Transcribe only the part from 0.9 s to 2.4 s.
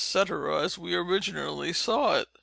originally saw it.